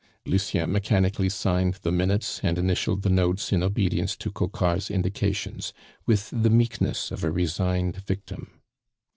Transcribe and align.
Lucien 0.25 0.71
mechanically 0.71 1.29
signed 1.29 1.75
the 1.83 1.91
minutes 1.91 2.39
and 2.41 2.57
initialed 2.57 3.03
the 3.03 3.07
notes 3.11 3.51
in 3.53 3.61
obedience 3.61 4.15
to 4.15 4.31
Coquart's 4.31 4.89
indications 4.89 5.73
with 6.07 6.27
the 6.31 6.49
meekness 6.49 7.11
of 7.11 7.23
a 7.23 7.29
resigned 7.31 7.97
victim. 7.97 8.61